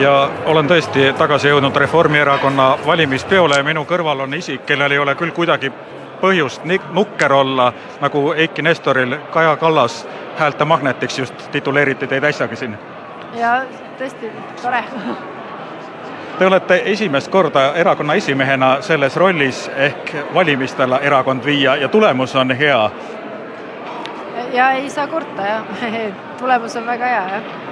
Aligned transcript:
ja 0.00 0.30
olen 0.44 0.68
tõesti 0.68 1.12
tagasi 1.18 1.48
jõudnud 1.48 1.76
Reformierakonna 1.76 2.78
valimispeole 2.86 3.56
ja 3.58 3.64
minu 3.64 3.84
kõrval 3.84 4.24
on 4.24 4.34
isik, 4.34 4.64
kellel 4.66 4.92
ei 4.92 4.98
ole 4.98 5.14
küll 5.14 5.34
kuidagi 5.36 5.72
põhjust 6.20 6.64
nukker 6.92 7.32
olla, 7.32 7.72
nagu 8.00 8.32
Eiki 8.32 8.62
Nestoril 8.62 9.18
Kaja 9.32 9.56
Kallas 9.56 10.06
häälte 10.38 10.64
magnetiks 10.64 11.18
just 11.18 11.50
tituleeriti 11.52 12.06
teid 12.06 12.24
äsjagi 12.24 12.56
siin. 12.56 12.78
ja 13.34 13.62
tõesti 13.98 14.32
tore. 14.62 14.84
Te 16.38 16.46
olete 16.46 16.82
esimest 16.84 17.28
korda 17.28 17.72
erakonna 17.74 18.14
esimehena 18.14 18.76
selles 18.80 19.16
rollis 19.16 19.70
ehk 19.76 20.14
valimistele 20.34 20.98
erakond 21.02 21.44
viia 21.44 21.76
ja 21.76 21.88
tulemus 21.88 22.36
on 22.36 22.50
hea. 22.50 22.90
ja 24.52 24.70
ei 24.70 24.90
saa 24.90 25.06
kurta 25.06 25.42
jah 25.42 25.64
tulemus 26.40 26.76
on 26.76 26.86
väga 26.86 27.06
hea 27.06 27.28
jah 27.28 27.69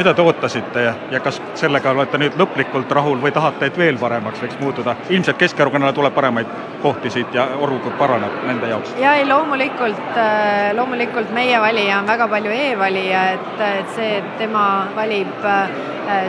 mida 0.00 0.14
te 0.16 0.22
ootasite 0.24 0.82
ja, 0.82 0.94
ja 1.12 1.18
kas 1.20 1.42
sellega 1.60 1.90
olete 1.92 2.18
nüüd 2.22 2.36
lõplikult 2.40 2.92
rahul 2.96 3.18
või 3.20 3.34
tahate, 3.36 3.68
et 3.68 3.76
veel 3.76 3.98
paremaks 4.00 4.40
võiks 4.40 4.56
muutuda? 4.62 4.94
ilmselt 5.12 5.36
Keskerakonnale 5.42 5.92
tuleb 5.92 6.14
paremaid 6.16 6.48
kohti 6.80 7.12
siit 7.12 7.36
ja 7.36 7.44
olukord 7.60 7.98
paraneb 8.00 8.38
nende 8.48 8.70
jaoks. 8.72 8.94
ja 9.00 9.12
ei, 9.18 9.26
loomulikult, 9.28 10.16
äh, 10.16 10.70
loomulikult 10.78 11.34
meie 11.36 11.60
valija 11.60 12.00
on 12.00 12.08
väga 12.08 12.28
palju 12.32 12.56
e-valija, 12.56 13.24
et, 13.36 13.64
et 13.68 13.94
see, 13.98 14.10
et 14.22 14.34
tema 14.40 14.66
valib 14.96 15.44
äh, 15.44 15.78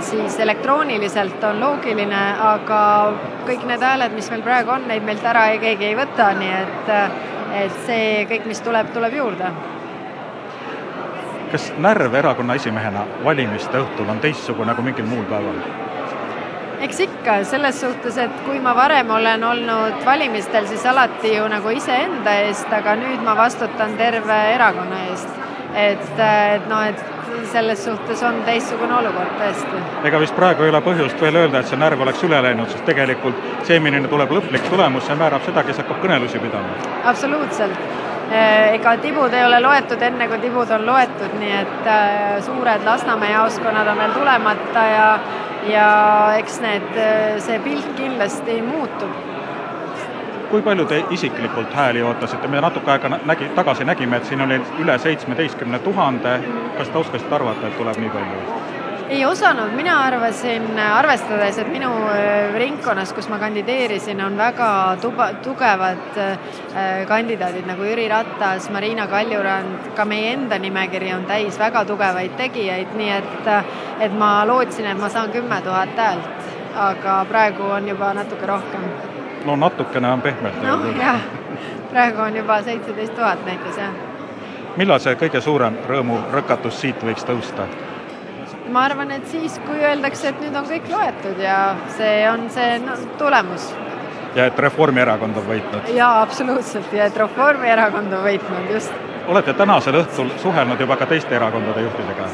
siis 0.04 0.40
elektrooniliselt 0.44 1.44
on 1.48 1.64
loogiline, 1.64 2.24
aga 2.52 2.82
kõik 3.48 3.64
need 3.72 3.88
hääled, 3.88 4.20
mis 4.20 4.28
meil 4.36 4.44
praegu 4.52 4.76
on, 4.76 4.90
neid 4.92 5.08
meilt 5.08 5.24
ära 5.24 5.48
ei, 5.54 5.64
keegi 5.64 5.94
ei 5.94 6.00
võta, 6.00 6.34
nii 6.44 6.56
et, 6.60 6.98
et 7.64 7.86
see 7.88 8.26
kõik, 8.36 8.52
mis 8.52 8.68
tuleb, 8.68 8.92
tuleb 8.92 9.16
juurde 9.16 9.56
kas 11.52 11.72
närv 11.84 12.16
erakonna 12.16 12.56
esimehena 12.60 13.06
valimiste 13.24 13.80
õhtul 13.82 14.10
on 14.12 14.20
teistsugune 14.24 14.76
kui 14.76 14.88
mingil 14.88 15.08
muul 15.10 15.26
päeval? 15.30 15.60
eks 16.82 17.00
ikka, 17.06 17.36
selles 17.46 17.82
suhtes, 17.82 18.18
et 18.18 18.38
kui 18.46 18.60
ma 18.60 18.74
varem 18.76 19.10
olen 19.14 19.44
olnud 19.44 20.06
valimistel, 20.06 20.66
siis 20.66 20.86
alati 20.90 21.36
ju 21.36 21.46
nagu 21.52 21.70
iseenda 21.78 22.34
eest, 22.48 22.72
aga 22.74 22.96
nüüd 22.98 23.22
ma 23.26 23.36
vastutan 23.38 23.94
terve 24.00 24.38
erakonna 24.56 25.04
eest. 25.12 25.40
et, 25.76 26.08
et 26.20 26.66
noh, 26.70 26.82
et 26.88 27.04
selles 27.52 27.84
suhtes 27.86 28.24
on 28.28 28.42
teistsugune 28.48 28.96
olukord 28.98 29.38
tõesti. 29.40 29.84
ega 30.08 30.20
vist 30.24 30.36
praegu 30.36 30.66
ei 30.66 30.74
ole 30.74 30.82
põhjust 30.88 31.22
veel 31.22 31.42
öelda, 31.44 31.62
et 31.62 31.70
see 31.70 31.80
närv 31.80 32.02
oleks 32.08 32.24
üle 32.28 32.42
läinud, 32.48 32.72
sest 32.72 32.86
tegelikult 32.88 33.44
see, 33.68 33.80
milline 33.80 34.10
tuleb 34.12 34.32
lõplik 34.40 34.66
tulemus, 34.70 35.06
see 35.08 35.20
määrab 35.20 35.46
seda, 35.46 35.64
kes 35.68 35.84
hakkab 35.84 36.02
kõnelusi 36.06 36.42
pidama. 36.44 36.80
absoluutselt 37.14 38.10
ega 38.32 38.96
tibud 38.98 39.34
ei 39.34 39.46
ole 39.46 39.60
loetud 39.62 40.02
enne, 40.02 40.28
kui 40.28 40.40
tibud 40.40 40.72
on 40.72 40.86
loetud, 40.86 41.34
nii 41.40 41.54
et 41.58 41.90
eh, 41.92 42.38
suured 42.46 42.86
Lasnamäe 42.86 43.32
jaoskonnad 43.32 43.88
on 43.88 43.98
veel 43.98 44.14
tulemata 44.16 44.86
ja 44.88 45.08
ja 45.70 45.88
eks 46.38 46.62
need, 46.62 46.88
eh, 46.96 47.36
see 47.40 47.60
pilt 47.60 47.92
kindlasti 47.98 48.62
muutub. 48.62 49.12
kui 50.52 50.62
palju 50.62 50.86
te 50.86 51.04
isiklikult 51.10 51.74
hääli 51.74 52.02
ootasite, 52.04 52.48
me 52.48 52.62
natuke 52.62 52.92
aega 52.92 53.10
nägi, 53.26 53.48
tagasi 53.56 53.86
nägime, 53.88 54.18
et 54.18 54.26
siin 54.26 54.42
oli 54.42 54.58
üle 54.84 54.98
seitsmeteistkümne 55.00 55.80
tuhande, 55.80 56.40
kas 56.78 56.90
te 56.90 56.98
oskasite 56.98 57.36
arvata, 57.36 57.68
et 57.68 57.78
tuleb 57.78 57.98
nii 58.04 58.10
palju? 58.10 58.81
Ei 59.12 59.26
osanud, 59.26 59.74
mina 59.76 59.98
arvasin, 60.06 60.80
arvestades, 60.80 61.58
et 61.60 61.68
minu 61.68 61.90
äh, 62.08 62.54
ringkonnas, 62.56 63.12
kus 63.14 63.28
ma 63.30 63.40
kandideerisin, 63.42 64.22
on 64.24 64.38
väga 64.40 64.70
tuba, 65.02 65.28
tugevad 65.44 66.16
äh, 66.18 66.38
kandidaadid 67.08 67.68
nagu 67.68 67.84
Jüri 67.84 68.08
Ratas, 68.10 68.70
Marina 68.72 69.08
Kaljurand, 69.12 69.92
ka 69.96 70.06
meie 70.08 70.32
enda 70.38 70.60
nimekiri 70.60 71.12
on 71.14 71.28
täis 71.28 71.60
väga 71.60 71.84
tugevaid 71.92 72.38
tegijaid, 72.40 72.96
nii 72.96 73.12
et, 73.18 73.52
et 74.08 74.16
ma 74.16 74.32
lootsin, 74.48 74.88
et 74.88 75.00
ma 75.00 75.12
saan 75.12 75.36
kümme 75.36 75.60
tuhat 75.62 76.00
häält, 76.00 76.50
aga 76.88 77.20
praegu 77.28 77.68
on 77.68 77.92
juba 77.92 78.14
natuke 78.16 78.48
rohkem. 78.48 78.88
no 79.46 79.56
natukene 79.56 80.08
on 80.08 80.22
pehmelt 80.22 80.64
noh, 80.64 80.88
jah, 80.96 81.20
praegu 81.92 82.22
on 82.22 82.36
juba 82.36 82.62
seitseteist 82.64 83.16
tuhat 83.16 83.46
näiteks, 83.46 83.78
jah. 83.78 83.96
millal 84.78 85.04
see 85.04 85.20
kõige 85.20 85.44
suurem 85.44 85.84
rõõmurõkatus 85.88 86.80
siit 86.86 87.04
võiks 87.04 87.28
tõusta? 87.28 87.68
Ma 88.72 88.86
arvan, 88.88 89.12
et 89.12 89.28
siis, 89.28 89.60
kui 89.66 89.80
öeldakse, 89.84 90.32
et 90.32 90.42
nüüd 90.44 90.56
on 90.56 90.68
kõik 90.70 90.88
loetud 90.92 91.40
ja 91.42 91.58
see 91.98 92.24
on 92.30 92.48
see 92.54 92.80
no, 92.84 92.96
tulemus. 93.20 93.72
ja 94.36 94.48
et 94.48 94.60
Reformierakond 94.60 95.38
on 95.42 95.48
võitnud? 95.48 95.92
jaa, 95.96 96.22
absoluutselt 96.22 96.94
ja 96.96 97.10
et 97.12 97.18
Reformierakond 97.18 98.14
on 98.14 98.26
võitnud, 98.26 98.72
just. 98.72 98.96
olete 99.28 99.54
tänasel 99.54 100.02
õhtul 100.04 100.32
suhelnud 100.42 100.80
juba 100.80 100.98
ka 100.98 101.10
teiste 101.12 101.36
erakondade 101.36 101.84
juhtidega? 101.88 102.32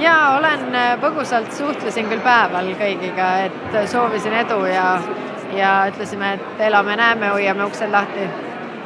jaa, 0.00 0.36
olen 0.38 0.68
äh, 0.74 0.90
põgusalt, 1.02 1.52
suhtlesin 1.56 2.08
küll 2.10 2.24
päeval 2.24 2.72
kõigiga, 2.80 3.30
et 3.48 3.80
soovisin 3.92 4.36
edu 4.44 4.62
ja, 4.72 4.90
ja 5.56 5.72
ütlesime, 5.92 6.36
et 6.38 6.68
elame-näeme, 6.70 7.34
hoiame 7.36 7.68
uksed 7.68 7.92
lahti 7.92 8.28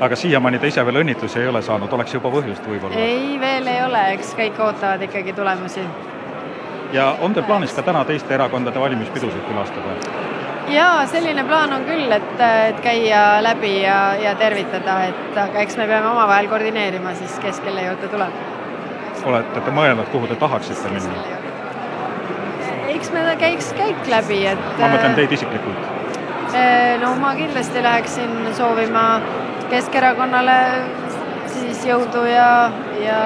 aga 0.03 0.17
siiamaani 0.19 0.59
te 0.59 0.73
ise 0.73 0.83
veel 0.87 0.99
õnnitlusi 1.05 1.39
ei 1.39 1.47
ole 1.47 1.63
saanud, 1.63 1.93
oleks 1.95 2.17
juba 2.17 2.33
põhjust 2.33 2.67
võib-olla? 2.67 2.99
ei, 2.99 3.39
veel 3.41 3.71
ei 3.71 3.85
ole, 3.85 4.03
eks 4.17 4.35
kõik 4.39 4.59
ootavad 4.59 5.07
ikkagi 5.07 5.37
tulemusi 5.37 5.87
ja 6.93 7.17
on 7.21 7.35
teil 7.35 7.47
plaanis 7.47 7.73
ka 7.73 7.83
täna 7.83 8.05
teiste 8.05 8.35
erakondade 8.35 8.81
valimispidusid 8.81 9.45
külastada? 9.49 9.97
jaa, 10.73 11.07
selline 11.07 11.45
plaan 11.45 11.73
on 11.73 11.85
küll, 11.85 12.13
et, 12.13 12.41
et 12.69 12.81
käia 12.85 13.43
läbi 13.45 13.75
ja, 13.83 14.15
ja 14.21 14.35
tervitada, 14.39 14.99
et 15.11 15.39
aga 15.45 15.65
eks 15.65 15.77
me 15.81 15.87
peame 15.91 16.09
omavahel 16.13 16.49
koordineerima 16.49 17.15
siis, 17.19 17.39
kes 17.43 17.61
kelle 17.65 17.87
juurde 17.87 18.09
tuleb. 18.13 18.43
olete 19.25 19.61
te 19.61 19.75
mõelnud, 19.75 20.09
kuhu 20.13 20.31
te 20.31 20.37
tahaksite 20.37 20.93
minna? 20.95 21.25
eks 22.95 23.13
me 23.13 23.25
käiks 23.41 23.73
käik 23.79 24.09
läbi, 24.09 24.45
et 24.53 24.67
ma 24.79 24.93
mõtlen 24.93 25.17
teid 25.19 25.33
isiklikult. 25.39 25.91
Eh, 26.53 26.99
no 27.01 27.15
ma 27.17 27.33
kindlasti 27.35 27.83
läheksin 27.83 28.53
soovima 28.57 29.07
Keskerakonnale 29.73 30.57
siis 31.49 31.81
jõudu 31.89 32.27
ja, 32.29 32.69
ja 33.01 33.21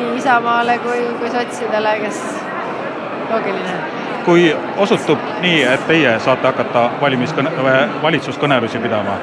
nii 0.00 0.16
Isamaale 0.18 0.78
kui, 0.84 0.98
kui 1.18 1.30
sotsidele, 1.30 1.94
kes 2.04 2.20
loogiline. 3.30 3.78
kui 4.24 4.56
osutub 4.76 5.18
nii, 5.40 5.62
et 5.64 5.86
teie 5.88 6.18
saate 6.20 6.46
hakata 6.46 6.88
valimiskõne, 7.00 7.52
valitsuskõnelusi 8.02 8.82
pidama, 8.82 9.16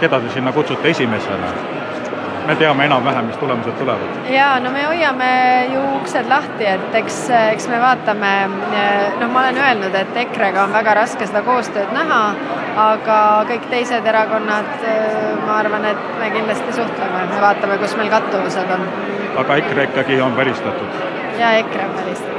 keda 0.00 0.20
te 0.20 0.30
sinna 0.34 0.52
kutsute 0.52 0.94
esimesena? 0.94 1.52
Me 2.48 2.56
teame 2.56 2.86
enam-vähem, 2.88 3.28
mis 3.28 3.36
tulemused 3.36 3.76
tulevad. 3.78 4.14
jaa, 4.32 4.60
no 4.64 4.72
me 4.72 4.84
hoiame 4.88 5.30
ju 5.72 5.82
uksed 5.98 6.30
lahti, 6.32 6.66
et 6.66 6.96
eks, 7.02 7.18
eks 7.52 7.68
me 7.68 7.80
vaatame, 7.82 8.32
noh, 9.20 9.28
ma 9.34 9.44
olen 9.44 9.60
öelnud, 9.64 9.98
et 10.00 10.16
EKRE-ga 10.24 10.64
on 10.64 10.72
väga 10.72 10.96
raske 11.02 11.28
seda 11.28 11.44
koostööd 11.46 11.92
näha, 11.96 12.22
aga 12.88 13.20
kõik 13.52 13.68
teised 13.74 14.08
erakonnad, 14.14 14.72
ma 15.44 15.60
arvan, 15.60 15.84
et 15.92 16.02
me 16.22 16.32
kindlasti 16.36 16.80
suhtleme, 16.80 17.28
me 17.34 17.44
vaatame, 17.44 17.78
kus 17.84 17.96
meil 18.00 18.10
kattuvused 18.16 18.76
on. 18.78 18.88
aga 19.44 19.62
EKRE 19.62 19.88
ikkagi 19.92 20.20
on 20.24 20.36
välistatud? 20.36 21.00
jaa, 21.38 21.54
EKRE 21.62 21.84
on 21.84 21.96
välistatud 22.02 22.38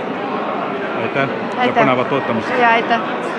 aitäh 1.00 1.30
ja 1.66 1.74
põnevat 1.74 2.12
ootamist! 2.12 2.50
jaa, 2.59 2.72
aitäh! 2.72 3.38